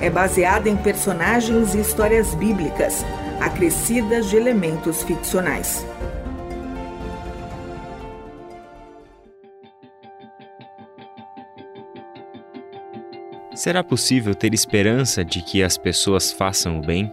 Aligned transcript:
é 0.00 0.08
baseada 0.08 0.68
em 0.68 0.76
personagens 0.76 1.74
e 1.74 1.80
histórias 1.80 2.34
bíblicas, 2.34 3.04
acrescidas 3.40 4.30
de 4.30 4.36
elementos 4.36 5.02
ficcionais. 5.02 5.84
Será 13.54 13.84
possível 13.84 14.34
ter 14.34 14.54
esperança 14.54 15.22
de 15.22 15.42
que 15.42 15.62
as 15.62 15.76
pessoas 15.76 16.32
façam 16.32 16.78
o 16.78 16.82
bem? 16.82 17.12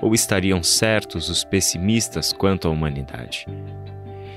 Ou 0.00 0.14
estariam 0.14 0.62
certos 0.62 1.28
os 1.28 1.42
pessimistas 1.42 2.32
quanto 2.32 2.68
à 2.68 2.70
humanidade? 2.70 3.46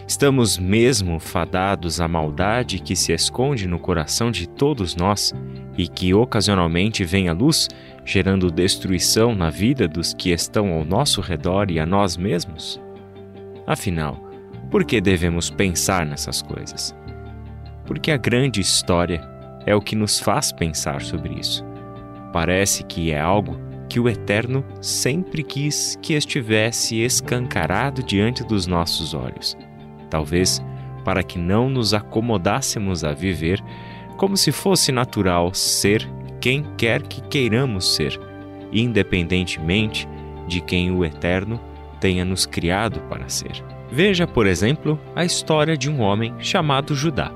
Estamos 0.07 0.57
mesmo 0.57 1.19
fadados 1.19 2.01
à 2.01 2.07
maldade 2.07 2.79
que 2.79 2.95
se 2.95 3.13
esconde 3.13 3.67
no 3.67 3.77
coração 3.77 4.31
de 4.31 4.49
todos 4.49 4.95
nós 4.95 5.31
e 5.77 5.87
que 5.87 6.13
ocasionalmente 6.13 7.03
vem 7.03 7.29
à 7.29 7.33
luz, 7.33 7.67
gerando 8.03 8.51
destruição 8.51 9.35
na 9.35 9.49
vida 9.49 9.87
dos 9.87 10.13
que 10.13 10.31
estão 10.31 10.71
ao 10.73 10.83
nosso 10.83 11.21
redor 11.21 11.71
e 11.71 11.79
a 11.79 11.85
nós 11.85 12.17
mesmos? 12.17 12.81
Afinal, 13.65 14.15
por 14.69 14.83
que 14.83 14.99
devemos 14.99 15.49
pensar 15.49 16.05
nessas 16.05 16.41
coisas? 16.41 16.95
Porque 17.85 18.11
a 18.11 18.17
grande 18.17 18.59
história 18.59 19.21
é 19.65 19.75
o 19.75 19.81
que 19.81 19.95
nos 19.95 20.19
faz 20.19 20.51
pensar 20.51 21.01
sobre 21.01 21.33
isso. 21.39 21.63
Parece 22.31 22.83
que 22.83 23.11
é 23.11 23.19
algo 23.19 23.59
que 23.89 23.99
o 23.99 24.07
Eterno 24.07 24.63
sempre 24.79 25.43
quis 25.43 25.97
que 26.01 26.13
estivesse 26.13 27.01
escancarado 27.01 28.01
diante 28.01 28.43
dos 28.43 28.65
nossos 28.65 29.13
olhos. 29.13 29.57
Talvez 30.09 30.63
para 31.03 31.23
que 31.23 31.37
não 31.37 31.69
nos 31.69 31.93
acomodássemos 31.93 33.03
a 33.03 33.11
viver 33.11 33.61
como 34.21 34.37
se 34.37 34.51
fosse 34.51 34.91
natural 34.91 35.51
ser 35.51 36.07
quem 36.39 36.63
quer 36.77 37.01
que 37.01 37.21
queiramos 37.21 37.95
ser, 37.95 38.19
independentemente 38.71 40.07
de 40.47 40.61
quem 40.61 40.91
o 40.91 41.03
Eterno 41.03 41.59
tenha 41.99 42.23
nos 42.23 42.45
criado 42.45 42.99
para 43.09 43.27
ser. 43.29 43.63
Veja, 43.91 44.27
por 44.27 44.45
exemplo, 44.45 44.99
a 45.15 45.25
história 45.25 45.75
de 45.75 45.89
um 45.89 46.01
homem 46.01 46.35
chamado 46.37 46.93
Judá. 46.93 47.31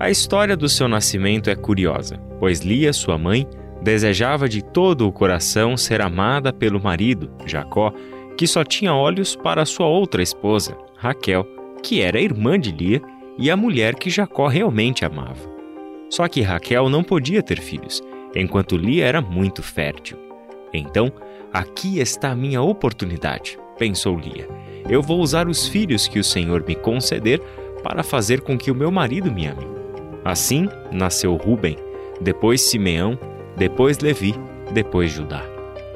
A 0.00 0.08
história 0.08 0.56
do 0.56 0.70
seu 0.70 0.88
nascimento 0.88 1.50
é 1.50 1.54
curiosa, 1.54 2.16
pois 2.40 2.60
Lia, 2.60 2.94
sua 2.94 3.18
mãe, 3.18 3.46
desejava 3.82 4.48
de 4.48 4.64
todo 4.64 5.06
o 5.06 5.12
coração 5.12 5.76
ser 5.76 6.00
amada 6.00 6.50
pelo 6.50 6.82
marido, 6.82 7.30
Jacó, 7.44 7.92
que 8.38 8.46
só 8.46 8.64
tinha 8.64 8.94
olhos 8.94 9.36
para 9.36 9.66
sua 9.66 9.86
outra 9.86 10.22
esposa, 10.22 10.74
Raquel, 10.96 11.53
que 11.84 12.00
era 12.00 12.18
irmã 12.18 12.58
de 12.58 12.72
Lia 12.72 13.02
e 13.36 13.50
a 13.50 13.56
mulher 13.56 13.94
que 13.94 14.08
Jacó 14.08 14.48
realmente 14.48 15.04
amava. 15.04 15.52
Só 16.08 16.26
que 16.26 16.40
Raquel 16.40 16.88
não 16.88 17.04
podia 17.04 17.42
ter 17.42 17.60
filhos, 17.60 18.02
enquanto 18.34 18.76
Lia 18.76 19.04
era 19.04 19.20
muito 19.20 19.62
fértil. 19.62 20.16
Então, 20.72 21.12
aqui 21.52 22.00
está 22.00 22.30
a 22.30 22.34
minha 22.34 22.62
oportunidade, 22.62 23.58
pensou 23.78 24.18
Lia. 24.18 24.48
Eu 24.88 25.02
vou 25.02 25.20
usar 25.20 25.46
os 25.46 25.68
filhos 25.68 26.08
que 26.08 26.18
o 26.18 26.24
Senhor 26.24 26.64
me 26.66 26.74
conceder 26.74 27.40
para 27.82 28.02
fazer 28.02 28.40
com 28.40 28.56
que 28.56 28.70
o 28.70 28.74
meu 28.74 28.90
marido 28.90 29.30
me 29.30 29.46
ame. 29.46 29.66
Assim 30.24 30.68
nasceu 30.90 31.36
Ruben, 31.36 31.76
depois 32.18 32.62
Simeão, 32.62 33.18
depois 33.58 33.98
Levi, 33.98 34.34
depois 34.72 35.12
Judá. 35.12 35.44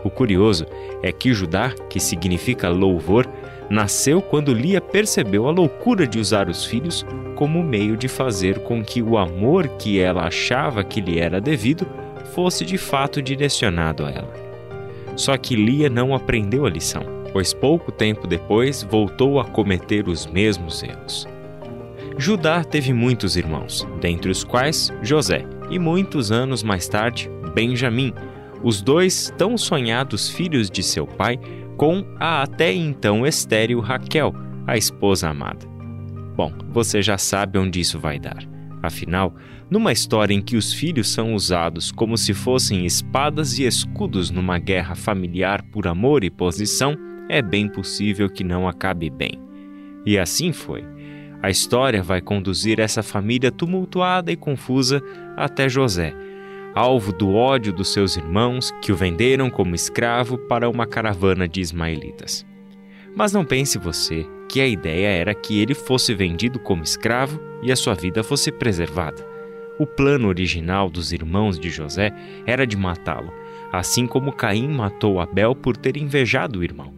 O 0.05 0.11
curioso 0.11 0.67
é 1.03 1.11
que 1.11 1.33
Judá, 1.33 1.71
que 1.89 1.99
significa 1.99 2.69
louvor, 2.69 3.27
nasceu 3.71 4.23
quando 4.23 4.55
Lia 4.55 4.81
percebeu 4.81 5.47
a 5.47 5.51
loucura 5.51 6.07
de 6.07 6.19
usar 6.19 6.49
os 6.49 6.65
filhos 6.65 7.05
como 7.35 7.63
meio 7.63 7.97
de 7.97 8.09
fazer 8.09 8.61
com 8.61 8.83
que 8.83 9.03
o 9.03 9.17
amor 9.17 9.69
que 9.79 10.01
ela 10.01 10.27
achava 10.27 10.83
que 10.83 11.01
lhe 11.01 11.19
era 11.19 11.41
devido 11.41 11.87
fosse 12.35 12.65
de 12.65 12.79
fato 12.79 13.21
direcionado 13.21 14.05
a 14.05 14.11
ela. 14.11 14.33
Só 15.17 15.37
que 15.37 15.57
Lia 15.57 15.91
não 15.91 16.15
aprendeu 16.15 16.65
a 16.65 16.71
lição, 16.71 17.03
pois 17.33 17.53
pouco 17.53 17.91
tempo 17.91 18.27
depois 18.27 18.83
voltou 18.83 19.41
a 19.41 19.45
cometer 19.45 20.09
os 20.09 20.27
mesmos 20.27 20.83
erros. 20.83 21.27
Judá 22.17 22.65
teve 22.65 22.93
muitos 22.93 23.37
irmãos, 23.37 23.87
dentre 24.01 24.31
os 24.31 24.43
quais 24.43 24.93
José, 25.03 25.45
e 25.71 25.79
muitos 25.79 26.33
anos 26.33 26.63
mais 26.63 26.89
tarde, 26.89 27.31
Benjamim, 27.55 28.13
os 28.63 28.83
dois 28.83 29.33
tão 29.37 29.57
sonhados 29.57 30.29
filhos 30.29 30.71
de 30.71 30.83
seu 30.83 31.07
pai, 31.07 31.39
com 31.79 32.05
a 32.19 32.43
até 32.43 32.73
então 32.73 33.25
estéril 33.25 33.79
Raquel, 33.79 34.35
a 34.67 34.77
esposa 34.77 35.31
amada. 35.31 35.65
Bom, 36.37 36.53
você 36.73 37.01
já 37.01 37.17
sabe 37.17 37.57
onde 37.57 37.81
isso 37.81 38.01
vai 38.01 38.19
dar. 38.19 38.45
Afinal, 38.83 39.35
numa 39.71 39.93
história 39.93 40.35
em 40.35 40.43
que 40.43 40.57
os 40.57 40.73
filhos 40.73 41.09
são 41.09 41.35
usados 41.35 41.93
como 41.93 42.19
se 42.19 42.35
fossem 42.35 42.85
espadas 42.85 43.59
e 43.59 43.65
escudos 43.65 44.29
numa 44.29 44.59
guerra 44.59 44.97
familiar 44.97 45.63
por 45.63 45.87
amor 45.87 46.25
e 46.25 46.31
posição, 46.31 46.97
é 47.29 47.41
bem 47.41 47.69
possível 47.69 48.29
que 48.29 48.43
não 48.43 48.67
acabe 48.67 49.09
bem. 49.09 49.41
E 50.05 50.19
assim 50.19 50.53
foi. 50.53 50.85
A 51.41 51.49
história 51.49 52.03
vai 52.03 52.21
conduzir 52.21 52.81
essa 52.81 53.03
família 53.03 53.53
tumultuada 53.53 54.33
e 54.33 54.37
confusa 54.37 55.01
até 55.37 55.69
José, 55.69 56.13
alvo 56.75 57.13
do 57.13 57.35
ódio 57.35 57.73
dos 57.73 57.93
seus 57.93 58.17
irmãos 58.17 58.73
que 58.83 58.93
o 58.93 58.97
venderam 58.97 59.51
como 59.51 59.75
escravo 59.75 60.39
para 60.39 60.69
uma 60.69 60.87
caravana 60.87 61.49
de 61.49 61.61
ismaelitas. 61.61 62.47
Mas 63.17 63.33
não 63.33 63.45
pense 63.45 63.79
você 63.79 64.27
que 64.49 64.61
a 64.61 64.67
ideia 64.67 65.09
era 65.09 65.35
que 65.35 65.61
ele 65.61 65.75
fosse 65.75 66.15
vendido 66.15 66.59
como 66.59 66.83
escravo 66.83 67.41
e 67.63 67.73
a 67.73 67.77
sua 67.77 67.95
vida 67.95 68.23
fosse 68.23 68.53
preservada. 68.53 69.27
O 69.79 69.87
plano 69.87 70.29
original 70.29 70.89
dos 70.89 71.13
irmãos 71.13 71.59
de 71.59 71.71
José 71.71 72.13
era 72.47 72.67
de 72.67 72.77
matá-lo, 72.77 73.33
assim 73.73 74.07
como 74.07 74.33
Caim 74.33 74.69
matou 74.69 75.21
Abel 75.21 75.55
por 75.55 75.77
ter 75.77 75.97
invejado 75.97 76.61
o 76.61 76.65
irmão. 76.65 76.93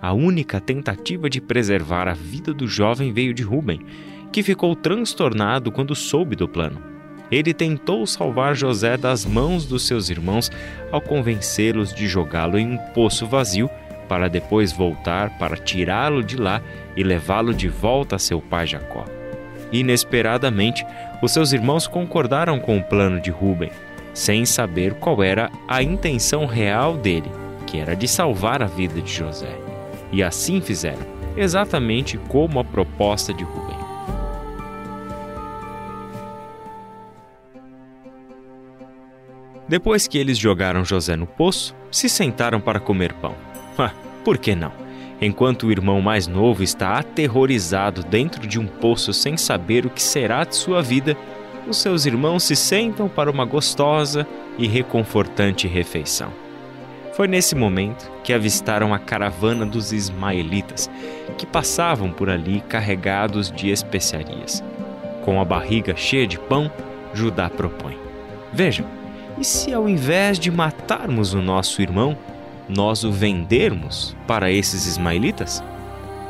A 0.00 0.12
única 0.12 0.60
tentativa 0.60 1.28
de 1.28 1.40
preservar 1.40 2.08
a 2.08 2.14
vida 2.14 2.52
do 2.52 2.66
jovem 2.66 3.12
veio 3.12 3.32
de 3.32 3.42
Ruben, 3.42 3.80
que 4.32 4.42
ficou 4.42 4.74
transtornado 4.74 5.72
quando 5.72 5.94
soube 5.94 6.36
do 6.36 6.48
plano. 6.48 6.95
Ele 7.30 7.52
tentou 7.52 8.06
salvar 8.06 8.54
José 8.54 8.96
das 8.96 9.24
mãos 9.24 9.66
dos 9.66 9.86
seus 9.86 10.10
irmãos 10.10 10.50
ao 10.92 11.00
convencê-los 11.00 11.92
de 11.92 12.06
jogá-lo 12.06 12.58
em 12.58 12.74
um 12.74 12.78
poço 12.94 13.26
vazio 13.26 13.68
para 14.08 14.28
depois 14.28 14.72
voltar 14.72 15.36
para 15.38 15.56
tirá-lo 15.56 16.22
de 16.22 16.36
lá 16.36 16.62
e 16.96 17.02
levá-lo 17.02 17.52
de 17.52 17.68
volta 17.68 18.16
a 18.16 18.18
seu 18.18 18.40
pai 18.40 18.66
Jacó. 18.66 19.04
Inesperadamente, 19.72 20.86
os 21.20 21.32
seus 21.32 21.52
irmãos 21.52 21.86
concordaram 21.86 22.60
com 22.60 22.78
o 22.78 22.82
plano 22.82 23.20
de 23.20 23.30
Ruben, 23.30 23.70
sem 24.14 24.46
saber 24.46 24.94
qual 24.94 25.22
era 25.22 25.50
a 25.66 25.82
intenção 25.82 26.46
real 26.46 26.96
dele, 26.96 27.30
que 27.66 27.78
era 27.78 27.96
de 27.96 28.06
salvar 28.06 28.62
a 28.62 28.66
vida 28.66 29.00
de 29.02 29.12
José. 29.12 29.58
E 30.12 30.22
assim 30.22 30.60
fizeram, 30.60 31.04
exatamente 31.36 32.16
como 32.16 32.60
a 32.60 32.64
proposta 32.64 33.34
de 33.34 33.42
Rubem. 33.44 33.85
Depois 39.68 40.06
que 40.06 40.18
eles 40.18 40.38
jogaram 40.38 40.84
José 40.84 41.16
no 41.16 41.26
poço, 41.26 41.74
se 41.90 42.08
sentaram 42.08 42.60
para 42.60 42.80
comer 42.80 43.12
pão. 43.14 43.34
Ah, 43.78 43.92
por 44.24 44.38
que 44.38 44.54
não? 44.54 44.72
Enquanto 45.20 45.66
o 45.66 45.70
irmão 45.70 46.00
mais 46.00 46.26
novo 46.26 46.62
está 46.62 46.98
aterrorizado 46.98 48.02
dentro 48.02 48.46
de 48.46 48.58
um 48.58 48.66
poço 48.66 49.12
sem 49.12 49.36
saber 49.36 49.84
o 49.84 49.90
que 49.90 50.02
será 50.02 50.44
de 50.44 50.56
sua 50.56 50.80
vida, 50.80 51.14
os 51.68 51.76
seus 51.76 52.06
irmãos 52.06 52.44
se 52.44 52.56
sentam 52.56 53.06
para 53.06 53.30
uma 53.30 53.44
gostosa 53.44 54.26
e 54.56 54.66
reconfortante 54.66 55.66
refeição. 55.66 56.32
Foi 57.12 57.26
nesse 57.26 57.54
momento 57.54 58.10
que 58.22 58.32
avistaram 58.32 58.92
a 58.92 58.98
caravana 58.98 59.64
dos 59.64 59.92
ismaelitas, 59.92 60.90
que 61.38 61.46
passavam 61.46 62.10
por 62.10 62.28
ali 62.28 62.60
carregados 62.60 63.50
de 63.50 63.70
especiarias. 63.70 64.62
Com 65.24 65.40
a 65.40 65.44
barriga 65.44 65.96
cheia 65.96 66.26
de 66.26 66.38
pão, 66.38 66.70
Judá 67.14 67.48
propõe: 67.48 67.98
Vejam, 68.52 68.86
e 69.38 69.44
se 69.44 69.72
ao 69.72 69.88
invés 69.88 70.38
de 70.38 70.50
matarmos 70.50 71.34
o 71.34 71.42
nosso 71.42 71.82
irmão, 71.82 72.16
nós 72.68 73.04
o 73.04 73.12
vendermos 73.12 74.16
para 74.26 74.50
esses 74.50 74.86
ismaelitas? 74.86 75.62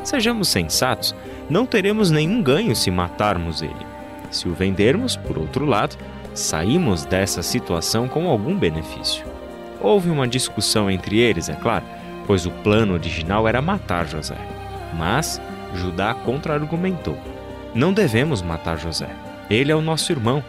Sejamos 0.03 0.47
sensatos, 0.49 1.15
não 1.49 1.65
teremos 1.65 2.11
nenhum 2.11 2.41
ganho 2.41 2.75
se 2.75 2.91
matarmos 2.91 3.61
ele. 3.61 3.73
Se 4.29 4.47
o 4.47 4.53
vendermos, 4.53 5.15
por 5.15 5.37
outro 5.37 5.65
lado, 5.65 5.97
saímos 6.33 7.05
dessa 7.05 7.41
situação 7.41 8.07
com 8.07 8.27
algum 8.27 8.57
benefício. 8.57 9.25
Houve 9.81 10.09
uma 10.09 10.27
discussão 10.27 10.89
entre 10.89 11.17
eles, 11.17 11.49
é 11.49 11.53
claro, 11.53 11.85
pois 12.25 12.45
o 12.45 12.51
plano 12.51 12.93
original 12.93 13.47
era 13.47 13.61
matar 13.61 14.07
José. 14.07 14.37
Mas 14.97 15.41
Judá 15.73 16.13
contra-argumentou: 16.13 17.17
Não 17.73 17.93
devemos 17.93 18.41
matar 18.41 18.77
José. 18.77 19.09
Ele 19.49 19.71
é 19.71 19.75
o 19.75 19.81
nosso 19.81 20.11
irmão, 20.11 20.43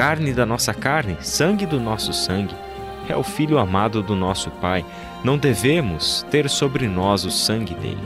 carne 0.00 0.32
da 0.32 0.46
nossa 0.46 0.72
carne, 0.72 1.18
sangue 1.20 1.66
do 1.66 1.78
nosso 1.78 2.10
sangue. 2.14 2.54
É 3.06 3.14
o 3.14 3.22
filho 3.22 3.58
amado 3.58 4.02
do 4.02 4.16
nosso 4.16 4.50
pai. 4.52 4.82
Não 5.22 5.36
devemos 5.36 6.24
ter 6.30 6.48
sobre 6.48 6.88
nós 6.88 7.26
o 7.26 7.30
sangue 7.30 7.74
dele. 7.74 8.00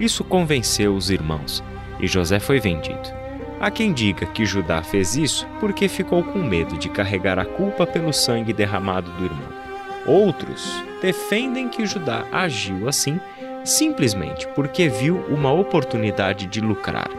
Isso 0.00 0.24
convenceu 0.24 0.94
os 0.94 1.10
irmãos, 1.10 1.62
e 2.00 2.06
José 2.06 2.40
foi 2.40 2.58
vendido. 2.58 3.12
Há 3.60 3.70
quem 3.70 3.92
diga 3.92 4.24
que 4.24 4.46
Judá 4.46 4.82
fez 4.82 5.14
isso 5.14 5.46
porque 5.60 5.86
ficou 5.86 6.24
com 6.24 6.38
medo 6.38 6.78
de 6.78 6.88
carregar 6.88 7.38
a 7.38 7.44
culpa 7.44 7.86
pelo 7.86 8.10
sangue 8.10 8.54
derramado 8.54 9.10
do 9.12 9.24
irmão. 9.26 9.52
Outros 10.06 10.82
defendem 11.02 11.68
que 11.68 11.84
Judá 11.84 12.24
agiu 12.32 12.88
assim 12.88 13.20
simplesmente 13.62 14.48
porque 14.54 14.88
viu 14.88 15.22
uma 15.28 15.52
oportunidade 15.52 16.46
de 16.46 16.62
lucrar, 16.62 17.10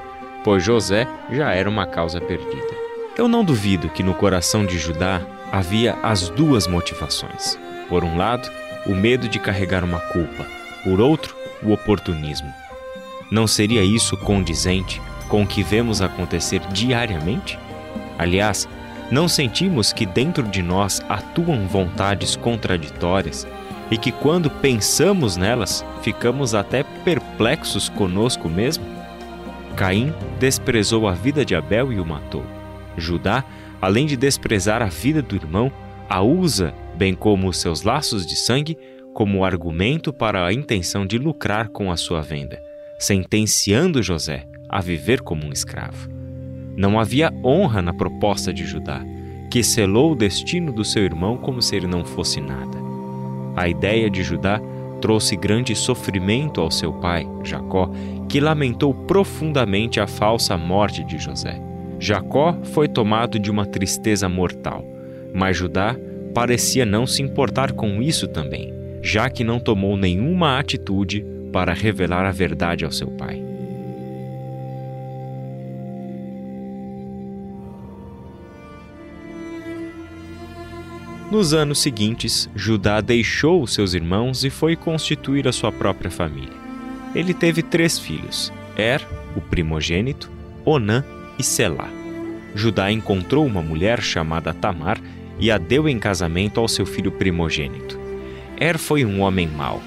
pois 0.43 0.63
José 0.63 1.07
já 1.29 1.53
era 1.53 1.69
uma 1.69 1.85
causa 1.85 2.19
perdida. 2.19 2.82
Eu 3.15 3.27
não 3.27 3.45
duvido 3.45 3.89
que 3.89 4.01
no 4.01 4.15
coração 4.15 4.65
de 4.65 4.79
Judá 4.79 5.21
havia 5.51 5.93
as 6.01 6.29
duas 6.29 6.65
motivações. 6.65 7.59
Por 7.87 8.03
um 8.03 8.17
lado, 8.17 8.49
o 8.87 8.95
medo 8.95 9.29
de 9.29 9.37
carregar 9.37 9.83
uma 9.83 9.99
culpa, 9.99 10.47
por 10.83 10.99
outro, 10.99 11.35
o 11.61 11.71
oportunismo. 11.71 12.51
Não 13.31 13.45
seria 13.45 13.83
isso 13.83 14.17
condizente 14.17 14.99
com 15.29 15.43
o 15.43 15.47
que 15.47 15.61
vemos 15.61 16.01
acontecer 16.01 16.59
diariamente? 16.71 17.59
Aliás, 18.17 18.67
não 19.11 19.27
sentimos 19.27 19.93
que 19.93 20.07
dentro 20.07 20.41
de 20.43 20.63
nós 20.63 20.99
atuam 21.07 21.67
vontades 21.67 22.35
contraditórias 22.35 23.45
e 23.91 23.97
que 23.97 24.11
quando 24.11 24.49
pensamos 24.49 25.37
nelas, 25.37 25.85
ficamos 26.01 26.55
até 26.55 26.81
perplexos 26.81 27.89
conosco 27.89 28.49
mesmo? 28.49 28.83
Caim 29.75 30.11
desprezou 30.39 31.07
a 31.07 31.13
vida 31.13 31.45
de 31.45 31.55
Abel 31.55 31.93
e 31.93 31.99
o 31.99 32.05
matou. 32.05 32.62
Judá, 32.97 33.43
além 33.81 34.05
de 34.05 34.15
desprezar 34.15 34.81
a 34.81 34.87
vida 34.87 35.21
do 35.21 35.35
irmão, 35.35 35.71
a 36.09 36.21
usa, 36.21 36.73
bem 36.95 37.13
como 37.13 37.47
os 37.47 37.57
seus 37.57 37.83
laços 37.83 38.25
de 38.25 38.35
sangue, 38.35 38.77
como 39.13 39.45
argumento 39.45 40.11
para 40.11 40.45
a 40.45 40.53
intenção 40.53 41.05
de 41.05 41.17
lucrar 41.17 41.69
com 41.69 41.91
a 41.91 41.97
sua 41.97 42.21
venda, 42.21 42.61
sentenciando 42.99 44.01
José 44.01 44.45
a 44.67 44.81
viver 44.81 45.21
como 45.21 45.45
um 45.45 45.51
escravo. 45.51 46.09
Não 46.75 46.99
havia 46.99 47.31
honra 47.43 47.81
na 47.81 47.93
proposta 47.93 48.51
de 48.51 48.65
Judá, 48.65 49.01
que 49.51 49.63
selou 49.63 50.13
o 50.13 50.15
destino 50.15 50.71
do 50.71 50.83
seu 50.83 51.03
irmão 51.03 51.37
como 51.37 51.61
se 51.61 51.75
ele 51.75 51.85
não 51.85 52.03
fosse 52.03 52.41
nada. 52.41 52.77
A 53.55 53.67
ideia 53.67 54.09
de 54.09 54.23
Judá 54.23 54.59
trouxe 54.99 55.35
grande 55.35 55.75
sofrimento 55.75 56.59
ao 56.59 56.71
seu 56.71 56.91
pai, 56.93 57.27
Jacó, 57.43 57.89
que 58.27 58.39
lamentou 58.39 58.93
profundamente 58.93 59.99
a 59.99 60.07
falsa 60.07 60.57
morte 60.57 61.03
de 61.03 61.19
José. 61.19 61.61
Jacó 62.03 62.59
foi 62.73 62.89
tomado 62.89 63.39
de 63.39 63.49
uma 63.49 63.65
tristeza 63.65 64.27
mortal, 64.27 64.85
mas 65.33 65.55
Judá 65.55 65.95
parecia 66.33 66.85
não 66.85 67.07
se 67.07 67.21
importar 67.21 67.71
com 67.71 68.01
isso 68.01 68.27
também, 68.27 68.73
já 69.01 69.29
que 69.29 69.41
não 69.41 69.57
tomou 69.57 69.95
nenhuma 69.95 70.59
atitude 70.59 71.25
para 71.53 71.71
revelar 71.71 72.25
a 72.25 72.31
verdade 72.31 72.83
ao 72.83 72.91
seu 72.91 73.07
pai. 73.07 73.41
Nos 81.31 81.53
anos 81.53 81.79
seguintes, 81.79 82.49
Judá 82.53 82.99
deixou 82.99 83.63
os 83.63 83.73
seus 83.73 83.93
irmãos 83.93 84.43
e 84.43 84.49
foi 84.49 84.75
constituir 84.75 85.47
a 85.47 85.53
sua 85.53 85.71
própria 85.71 86.11
família. 86.11 86.51
Ele 87.15 87.33
teve 87.33 87.63
três 87.63 87.97
filhos: 87.97 88.51
Er, 88.77 89.01
o 89.37 89.39
primogênito, 89.39 90.29
Onã 90.65 91.01
e 91.37 91.43
Selá. 91.43 91.89
Judá 92.55 92.91
encontrou 92.91 93.45
uma 93.45 93.61
mulher 93.61 94.01
chamada 94.01 94.53
Tamar 94.53 94.99
e 95.39 95.49
a 95.49 95.57
deu 95.57 95.89
em 95.89 95.97
casamento 95.97 96.59
ao 96.59 96.67
seu 96.67 96.85
filho 96.85 97.11
primogênito. 97.11 97.99
Er 98.59 98.77
foi 98.77 99.03
um 99.03 99.21
homem 99.21 99.47
mau. 99.47 99.81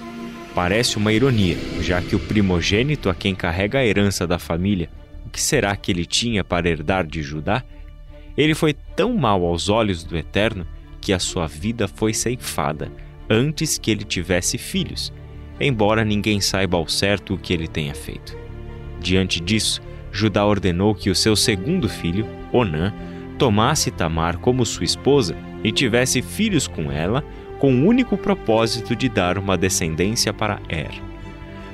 Parece 0.55 0.97
uma 0.97 1.13
ironia, 1.13 1.57
já 1.81 2.01
que 2.01 2.17
o 2.17 2.19
primogênito 2.19 3.09
a 3.09 3.15
quem 3.15 3.35
carrega 3.35 3.79
a 3.79 3.87
herança 3.87 4.27
da 4.27 4.39
família, 4.39 4.91
o 5.25 5.31
que 5.31 5.41
será 5.41 5.77
que 5.77 5.93
ele 5.93 6.05
tinha 6.05 6.43
para 6.43 6.69
herdar 6.69 7.07
de 7.07 7.23
Judá? 7.23 7.63
Ele 8.37 8.55
foi 8.55 8.75
tão 8.95 9.15
mau 9.15 9.45
aos 9.45 9.69
olhos 9.69 10.03
do 10.03 10.17
Eterno 10.17 10.67
que 11.01 11.13
a 11.13 11.19
sua 11.19 11.47
vida 11.47 11.87
foi 11.87 12.13
ceifada 12.13 12.91
antes 13.29 13.79
que 13.79 13.91
ele 13.91 14.05
tivesse 14.05 14.59
filhos, 14.59 15.13
embora 15.61 16.05
ninguém 16.05 16.41
saiba 16.41 16.77
ao 16.77 16.89
certo 16.89 17.35
o 17.35 17.39
que 17.39 17.53
ele 17.53 17.69
tenha 17.69 17.95
feito. 17.95 18.37
Diante 19.01 19.41
disso, 19.41 19.81
Judá 20.17 20.47
ordenou 20.47 20.95
que 20.95 21.11
o 21.11 21.15
seu 21.15 21.37
segundo 21.37 21.89
filho, 21.89 22.27
Onã, 22.51 22.93
tomasse 23.39 23.91
Tamar 23.91 24.39
como 24.39 24.65
sua 24.65 24.85
esposa 24.85 25.37
e 25.63 25.71
tivesse 25.71 26.23
filhos 26.23 26.67
com 26.67 26.91
ela, 26.91 27.23
com 27.59 27.75
o 27.75 27.87
único 27.87 28.17
propósito 28.17 28.97
de 28.97 29.09
dar 29.09 29.37
uma 29.37 29.57
descendência 29.59 30.33
para 30.33 30.59
Er. 30.69 31.03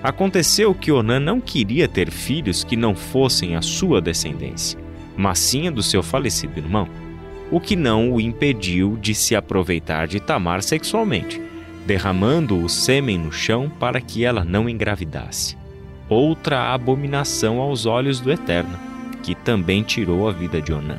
Aconteceu 0.03 0.75
que 0.75 0.91
Onã 0.91 1.21
não 1.21 1.41
queria 1.41 1.87
ter 1.87 2.11
filhos 2.11 2.65
que 2.65 2.77
não 2.77 2.95
fossem 2.97 3.55
a 3.55 3.63
sua 3.63 4.01
descendência, 4.01 4.79
mas 5.17 5.39
sim 5.39 5.69
a 5.69 5.71
do 5.71 5.83
seu 5.83 6.03
falecido 6.03 6.59
irmão 6.59 6.89
o 7.53 7.61
que 7.61 7.77
não 7.77 8.11
o 8.11 8.19
impediu 8.19 8.97
de 8.97 9.15
se 9.15 9.37
aproveitar 9.37 10.09
de 10.09 10.19
Tamar 10.19 10.63
sexualmente, 10.63 11.39
derramando 11.87 12.59
o 12.59 12.67
sêmen 12.67 13.19
no 13.19 13.31
chão 13.31 13.71
para 13.79 14.01
que 14.01 14.25
ela 14.25 14.43
não 14.43 14.71
engravidasse. 14.71 15.62
Outra 16.09 16.73
abominação 16.73 17.61
aos 17.61 17.87
olhos 17.87 18.21
do 18.21 18.31
Eterno, 18.31 18.79
que 19.23 19.35
também 19.35 19.83
tirou 19.83 20.29
a 20.29 20.33
vida 20.33 20.61
de 20.61 20.73
Onã. 20.73 20.99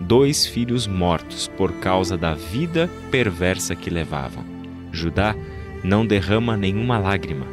Dois 0.00 0.46
filhos 0.46 0.86
mortos 0.86 1.46
por 1.46 1.72
causa 1.74 2.16
da 2.16 2.34
vida 2.34 2.90
perversa 3.10 3.76
que 3.76 3.90
levavam. 3.90 4.44
Judá 4.90 5.34
não 5.82 6.06
derrama 6.06 6.56
nenhuma 6.56 6.98
lágrima, 6.98 7.46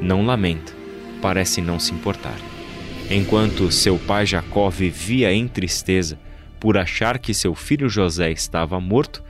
não 0.00 0.24
lamenta, 0.24 0.72
parece 1.20 1.60
não 1.60 1.78
se 1.80 1.92
importar. 1.92 2.36
Enquanto 3.10 3.72
seu 3.72 3.98
pai 3.98 4.26
Jacó 4.26 4.68
vivia 4.68 5.32
em 5.32 5.48
tristeza, 5.48 6.18
por 6.60 6.76
achar 6.76 7.18
que 7.18 7.32
seu 7.32 7.54
filho 7.54 7.88
José 7.88 8.30
estava 8.30 8.78
morto, 8.78 9.24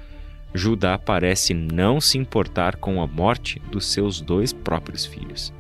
Judá 0.52 0.99
parece 0.99 1.54
não 1.54 2.00
se 2.00 2.18
importar 2.18 2.76
com 2.76 3.00
a 3.00 3.06
morte 3.06 3.61
dos 3.70 3.87
seus 3.87 4.20
dois 4.20 4.52
próprios 4.52 5.06
filhos. 5.06 5.52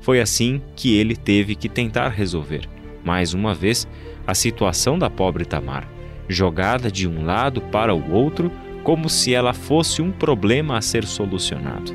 Foi 0.00 0.20
assim 0.20 0.60
que 0.74 0.96
ele 0.96 1.14
teve 1.14 1.54
que 1.54 1.68
tentar 1.68 2.08
resolver, 2.08 2.68
mais 3.04 3.34
uma 3.34 3.54
vez, 3.54 3.86
a 4.26 4.34
situação 4.34 4.98
da 4.98 5.10
pobre 5.10 5.44
Tamar, 5.44 5.88
jogada 6.28 6.90
de 6.90 7.08
um 7.08 7.24
lado 7.24 7.60
para 7.60 7.94
o 7.94 8.12
outro 8.12 8.50
como 8.82 9.08
se 9.08 9.34
ela 9.34 9.52
fosse 9.52 10.00
um 10.00 10.10
problema 10.10 10.78
a 10.78 10.80
ser 10.80 11.04
solucionado. 11.04 11.92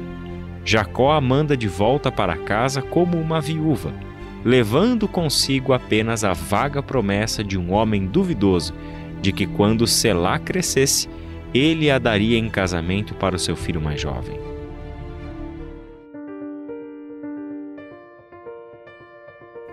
Jacó 0.63 1.11
a 1.11 1.21
manda 1.21 1.55
de 1.55 1.67
volta 1.67 2.11
para 2.11 2.37
casa 2.37 2.81
como 2.81 3.17
uma 3.19 3.39
viúva, 3.41 3.93
levando 4.43 5.07
consigo 5.07 5.73
apenas 5.73 6.23
a 6.23 6.33
vaga 6.33 6.81
promessa 6.83 7.43
de 7.43 7.57
um 7.57 7.73
homem 7.73 8.05
duvidoso 8.05 8.73
de 9.21 9.31
que 9.31 9.47
quando 9.47 9.87
Selá 9.87 10.37
crescesse, 10.37 11.09
ele 11.53 11.89
a 11.89 11.97
daria 11.97 12.37
em 12.37 12.49
casamento 12.49 13.15
para 13.15 13.35
o 13.35 13.39
seu 13.39 13.55
filho 13.55 13.81
mais 13.81 13.99
jovem. 13.99 14.54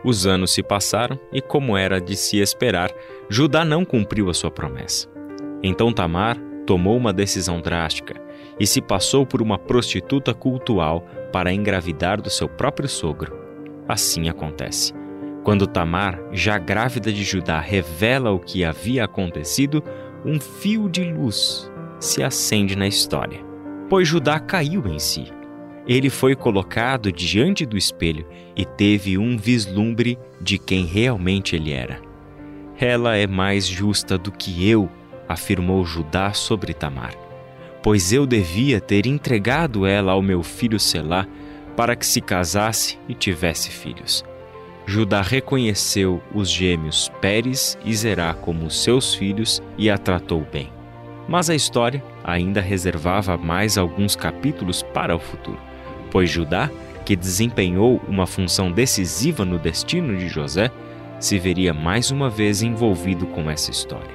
Os 0.05 0.27
anos 0.27 0.53
se 0.53 0.63
passaram 0.63 1.19
e, 1.33 1.41
como 1.41 1.77
era 1.77 2.01
de 2.01 2.17
se 2.17 2.39
esperar, 2.39 2.93
Judá 3.29 3.65
não 3.65 3.85
cumpriu 3.85 4.29
a 4.29 4.35
sua 4.35 4.51
promessa. 4.51 5.09
Então 5.63 5.93
Tamar 5.93 6.37
tomou 6.67 6.97
uma 6.97 7.13
decisão 7.13 7.61
drástica 7.61 8.21
e 8.59 8.67
se 8.67 8.81
passou 8.81 9.25
por 9.25 9.41
uma 9.41 9.59
prostituta 9.59 10.35
cultual 10.35 11.07
para 11.33 11.53
engravidar 11.53 12.21
do 12.21 12.31
seu 12.31 12.49
próprio 12.49 12.89
sogro. 12.89 13.37
Assim 13.89 14.29
acontece. 14.29 14.93
Quando 15.45 15.67
Tamar, 15.67 16.21
já 16.33 16.59
grávida 16.59 17.13
de 17.13 17.25
Judá, 17.25 17.59
revela 17.59 18.31
o 18.31 18.39
que 18.39 18.65
havia 18.65 19.05
acontecido, 19.05 19.83
um 20.25 20.39
fio 20.39 20.89
de 20.89 21.05
luz 21.05 21.71
se 21.99 22.23
acende 22.23 22.77
na 22.77 22.87
história. 22.87 23.41
Pois 23.89 24.07
Judá 24.09 24.39
caiu 24.41 24.87
em 24.87 24.99
si. 24.99 25.33
Ele 25.87 26.09
foi 26.09 26.37
colocado 26.37 27.11
diante 27.11 27.67
do 27.67 27.77
espelho 27.77 28.27
e 28.55 28.65
teve 28.65 29.19
um 29.19 29.37
vislumbre 29.37 30.19
de 30.41 30.59
quem 30.59 30.87
realmente 30.87 31.57
ele 31.57 31.73
era. 31.73 32.01
Ela 32.79 33.17
é 33.17 33.27
mais 33.27 33.67
justa 33.67 34.17
do 34.17 34.31
que 34.31 34.69
eu, 34.69 34.89
afirmou 35.29 35.85
Judá 35.85 36.33
sobre 36.33 36.73
Tamar, 36.75 37.15
pois 37.83 38.13
eu 38.13 38.27
devia 38.27 38.81
ter 38.81 39.07
entregado 39.07 39.87
ela 39.87 40.13
ao 40.13 40.23
meu 40.23 40.43
filho 40.43 40.79
Selá 40.79 41.27
para 41.77 41.97
que 41.97 42.07
se 42.07 42.21
casasse 42.21 42.99
e 43.09 43.15
tivesse 43.15 43.71
filhos 43.71 44.25
Judá 44.85 45.23
reconheceu 45.23 46.21
os 46.35 46.51
gêmeos 46.51 47.11
Pérez 47.21 47.79
e 47.85 47.95
Zerá 47.95 48.35
como 48.35 48.71
seus 48.71 49.15
filhos 49.15 49.63
e 49.79 49.89
a 49.89 49.97
tratou 49.97 50.45
bem. 50.53 50.73
Mas 51.29 51.49
a 51.49 51.55
história 51.55 52.03
ainda 52.25 52.61
reservava 52.61 53.37
mais 53.37 53.79
alguns 53.79 54.17
capítulos 54.17 54.83
para 54.83 55.15
o 55.15 55.21
futuro, 55.21 55.59
pois 56.13 56.31
Judá, 56.31 56.71
que 57.05 57.17
desempenhou 57.17 58.01
uma 58.07 58.27
função 58.27 58.71
decisiva 58.71 59.45
no 59.45 59.59
destino 59.59 60.17
de 60.17 60.29
José, 60.29 60.71
se 61.19 61.39
veria 61.39 61.73
mais 61.73 62.11
uma 62.11 62.29
vez 62.29 62.63
envolvido 62.63 63.27
com 63.27 63.51
essa 63.51 63.71
história. 63.71 64.15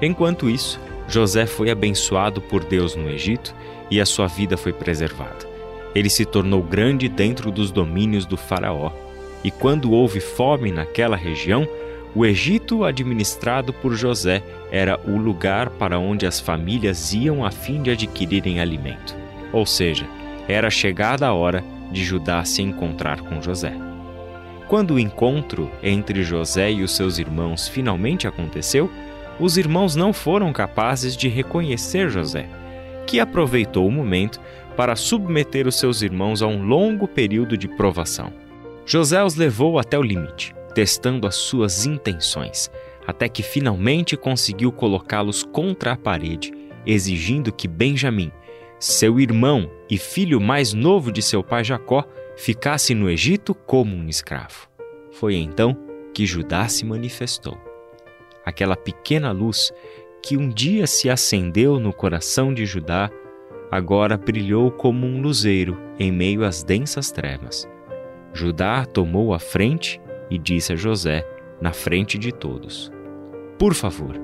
Enquanto 0.00 0.48
isso, 0.48 0.80
José 1.08 1.44
foi 1.44 1.70
abençoado 1.70 2.40
por 2.40 2.64
Deus 2.64 2.94
no 2.94 3.10
Egito 3.10 3.54
e 3.90 4.00
a 4.00 4.06
sua 4.06 4.26
vida 4.26 4.56
foi 4.56 4.72
preservada. 4.72 5.52
Ele 5.94 6.08
se 6.08 6.24
tornou 6.24 6.62
grande 6.62 7.08
dentro 7.08 7.50
dos 7.50 7.70
domínios 7.70 8.24
do 8.24 8.36
Faraó, 8.36 8.92
e 9.42 9.50
quando 9.50 9.92
houve 9.92 10.20
fome 10.20 10.72
naquela 10.72 11.16
região, 11.16 11.68
o 12.14 12.24
Egito, 12.24 12.84
administrado 12.84 13.72
por 13.72 13.94
José, 13.94 14.42
era 14.70 14.98
o 15.04 15.18
lugar 15.18 15.68
para 15.68 15.98
onde 15.98 16.26
as 16.26 16.40
famílias 16.40 17.12
iam 17.12 17.44
a 17.44 17.50
fim 17.50 17.82
de 17.82 17.90
adquirirem 17.90 18.60
alimento. 18.60 19.14
Ou 19.52 19.66
seja, 19.66 20.06
era 20.48 20.70
chegada 20.70 21.26
a 21.26 21.32
hora 21.32 21.64
de 21.90 22.04
Judá 22.04 22.44
se 22.44 22.62
encontrar 22.62 23.20
com 23.20 23.40
José. 23.40 23.72
Quando 24.68 24.94
o 24.94 24.98
encontro 24.98 25.70
entre 25.82 26.22
José 26.22 26.72
e 26.72 26.82
os 26.82 26.96
seus 26.96 27.18
irmãos 27.18 27.68
finalmente 27.68 28.26
aconteceu, 28.26 28.90
os 29.38 29.56
irmãos 29.56 29.94
não 29.94 30.12
foram 30.12 30.52
capazes 30.52 31.16
de 31.16 31.28
reconhecer 31.28 32.08
José, 32.08 32.48
que 33.06 33.20
aproveitou 33.20 33.86
o 33.86 33.92
momento 33.92 34.40
para 34.76 34.96
submeter 34.96 35.66
os 35.66 35.76
seus 35.76 36.02
irmãos 36.02 36.42
a 36.42 36.46
um 36.46 36.62
longo 36.64 37.06
período 37.06 37.56
de 37.56 37.68
provação. 37.68 38.32
José 38.86 39.22
os 39.22 39.34
levou 39.34 39.78
até 39.78 39.98
o 39.98 40.02
limite, 40.02 40.54
testando 40.74 41.26
as 41.26 41.36
suas 41.36 41.86
intenções, 41.86 42.70
até 43.06 43.28
que 43.28 43.42
finalmente 43.42 44.16
conseguiu 44.16 44.72
colocá-los 44.72 45.42
contra 45.42 45.92
a 45.92 45.96
parede, 45.96 46.52
exigindo 46.86 47.52
que 47.52 47.68
Benjamim, 47.68 48.30
seu 48.78 49.18
irmão 49.18 49.70
e 49.88 49.96
filho 49.96 50.40
mais 50.40 50.72
novo 50.72 51.10
de 51.10 51.22
seu 51.22 51.42
pai 51.42 51.64
Jacó, 51.64 52.04
ficasse 52.36 52.94
no 52.94 53.08
Egito 53.08 53.54
como 53.54 53.94
um 53.94 54.08
escravo. 54.08 54.68
Foi 55.12 55.36
então 55.36 55.76
que 56.12 56.26
Judá 56.26 56.68
se 56.68 56.84
manifestou. 56.84 57.56
Aquela 58.44 58.76
pequena 58.76 59.30
luz 59.30 59.72
que 60.22 60.36
um 60.36 60.48
dia 60.48 60.86
se 60.86 61.10
acendeu 61.10 61.78
no 61.78 61.92
coração 61.92 62.52
de 62.52 62.64
Judá, 62.64 63.10
agora 63.70 64.16
brilhou 64.16 64.70
como 64.70 65.06
um 65.06 65.20
luzeiro 65.20 65.78
em 65.98 66.10
meio 66.10 66.44
às 66.44 66.62
densas 66.62 67.10
trevas. 67.10 67.68
Judá 68.32 68.84
tomou 68.84 69.32
a 69.32 69.38
frente 69.38 70.00
e 70.30 70.38
disse 70.38 70.72
a 70.72 70.76
José, 70.76 71.26
na 71.60 71.72
frente 71.72 72.18
de 72.18 72.32
todos: 72.32 72.90
Por 73.58 73.74
favor, 73.74 74.18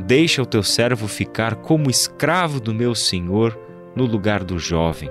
deixa 0.00 0.42
o 0.42 0.46
teu 0.46 0.62
servo 0.62 1.06
ficar 1.06 1.56
como 1.56 1.90
escravo 1.90 2.60
do 2.60 2.72
meu 2.72 2.94
senhor 2.94 3.58
no 3.94 4.04
lugar 4.04 4.42
do 4.42 4.58
jovem 4.58 5.10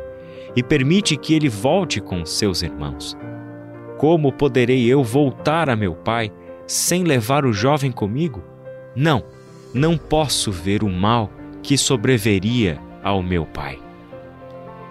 e 0.56 0.62
permite 0.62 1.16
que 1.16 1.34
ele 1.34 1.50
volte 1.50 2.02
com 2.02 2.26
seus 2.26 2.62
irmãos. 2.62 3.18
Como 3.98 4.32
poderei 4.32 4.86
eu 4.88 5.04
voltar 5.04 5.70
a 5.70 5.76
meu 5.76 5.94
pai 5.94 6.32
sem 6.68 7.04
levar 7.04 7.46
o 7.46 7.54
jovem 7.54 7.92
comigo? 7.92 8.44
Não, 8.96 9.24
não 9.74 9.98
posso 9.98 10.52
ver 10.52 10.84
o 10.84 10.90
mal 10.90 11.30
que 11.62 11.78
sobreveria 11.78 12.80
ao 13.04 13.22
meu 13.22 13.46
pai. 13.46 13.80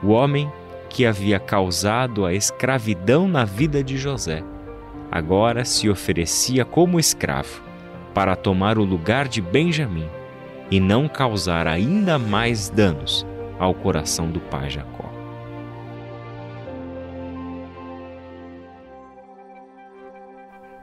O 0.02 0.08
homem 0.08 0.50
que 0.88 1.04
havia 1.04 1.38
causado 1.38 2.24
a 2.24 2.32
escravidão 2.32 3.28
na 3.28 3.44
vida 3.44 3.82
de 3.82 3.96
José 3.96 4.42
agora 5.10 5.64
se 5.64 5.90
oferecia 5.90 6.64
como 6.64 6.98
escravo 6.98 7.62
para 8.14 8.36
tomar 8.36 8.78
o 8.78 8.84
lugar 8.84 9.28
de 9.28 9.40
Benjamim 9.40 10.08
e 10.70 10.78
não 10.78 11.08
causar 11.08 11.66
ainda 11.66 12.18
mais 12.18 12.68
danos 12.68 13.26
ao 13.60 13.74
coração 13.74 14.30
do 14.30 14.40
pai 14.40 14.70
Jacó. 14.70 15.08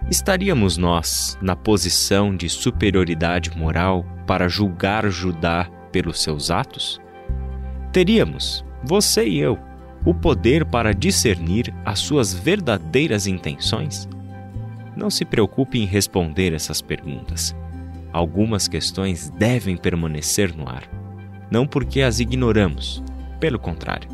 Estaríamos 0.10 0.78
nós 0.78 1.38
na 1.42 1.54
posição 1.54 2.34
de 2.34 2.48
superioridade 2.48 3.52
moral 3.58 4.06
para 4.26 4.48
julgar 4.48 5.10
Judá 5.10 5.70
pelos 5.92 6.22
seus 6.22 6.50
atos? 6.50 7.02
Teríamos, 7.92 8.64
você 8.86 9.28
e 9.28 9.40
eu, 9.40 9.60
o 10.06 10.14
poder 10.14 10.64
para 10.64 10.94
discernir 10.94 11.74
as 11.84 12.00
suas 12.00 12.34
verdadeiras 12.34 13.28
intenções? 13.28 14.08
Não 14.96 15.10
se 15.10 15.26
preocupe 15.26 15.78
em 15.78 15.86
responder 15.86 16.54
essas 16.54 16.82
perguntas. 16.82 17.54
Algumas 18.14 18.68
questões 18.68 19.30
devem 19.32 19.76
permanecer 19.76 20.56
no 20.56 20.70
ar. 20.70 20.84
Não 21.50 21.66
porque 21.68 22.02
as 22.02 22.20
ignoramos, 22.20 23.04
pelo 23.40 23.60
contrário, 23.60 24.10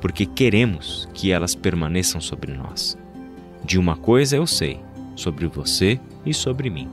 porque 0.00 0.24
queremos 0.26 1.08
que 1.12 1.32
elas 1.32 1.54
permaneçam 1.54 2.20
sobre 2.20 2.52
nós. 2.52 2.96
De 3.64 3.78
uma 3.78 3.96
coisa 3.96 4.36
eu 4.36 4.46
sei, 4.46 4.80
sobre 5.14 5.46
você 5.46 6.00
e 6.24 6.32
sobre 6.32 6.70
mim. 6.70 6.88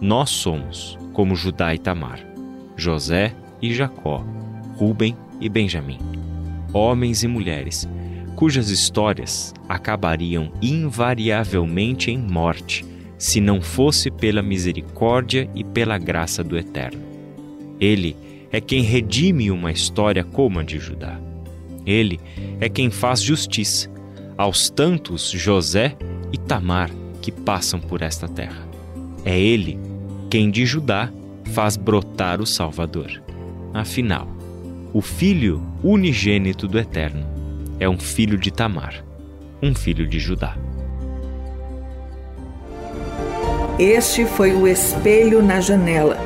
Nós 0.00 0.30
somos 0.30 0.96
como 1.12 1.34
Judá 1.34 1.74
e 1.74 1.78
Tamar, 1.78 2.20
José 2.76 3.34
e 3.60 3.74
Jacó, 3.74 4.24
Ruben 4.76 5.16
e 5.40 5.48
Benjamim, 5.48 5.98
homens 6.72 7.22
e 7.24 7.28
mulheres 7.28 7.88
cujas 8.38 8.70
histórias 8.70 9.52
acabariam 9.68 10.52
invariavelmente 10.62 12.12
em 12.12 12.18
morte 12.18 12.86
se 13.18 13.40
não 13.40 13.60
fosse 13.60 14.12
pela 14.12 14.40
misericórdia 14.40 15.50
e 15.56 15.64
pela 15.64 15.98
graça 15.98 16.44
do 16.44 16.56
Eterno. 16.56 17.02
Ele 17.80 18.16
é 18.50 18.60
quem 18.60 18.82
redime 18.82 19.50
uma 19.50 19.70
história 19.70 20.24
como 20.24 20.58
a 20.58 20.62
de 20.62 20.78
Judá. 20.78 21.18
Ele 21.86 22.20
é 22.60 22.68
quem 22.68 22.90
faz 22.90 23.20
justiça 23.20 23.90
aos 24.36 24.70
tantos 24.70 25.30
José 25.30 25.96
e 26.32 26.38
Tamar 26.38 26.90
que 27.20 27.32
passam 27.32 27.80
por 27.80 28.02
esta 28.02 28.28
terra. 28.28 28.66
É 29.24 29.38
ele 29.38 29.78
quem 30.30 30.50
de 30.50 30.64
Judá 30.64 31.10
faz 31.52 31.76
brotar 31.76 32.40
o 32.40 32.46
Salvador. 32.46 33.22
Afinal, 33.72 34.28
o 34.92 35.00
Filho 35.00 35.62
unigênito 35.82 36.66
do 36.66 36.78
Eterno 36.78 37.26
é 37.80 37.88
um 37.88 37.98
filho 37.98 38.38
de 38.38 38.50
Tamar, 38.50 39.04
um 39.62 39.74
filho 39.74 40.06
de 40.06 40.18
Judá. 40.18 40.56
Este 43.78 44.24
foi 44.24 44.52
o 44.52 44.66
Espelho 44.66 45.40
na 45.40 45.60
Janela, 45.60 46.18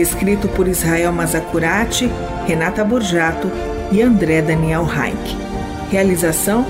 escrito 0.00 0.48
por 0.48 0.68
Israel 0.68 1.12
Mazacurati, 1.12 2.10
Renata 2.46 2.84
Borjato 2.84 3.50
e 3.92 4.02
André 4.02 4.42
Daniel 4.42 4.86
Heinck. 4.86 5.36
Realização 5.90 6.66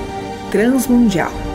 Transmundial. 0.51 1.48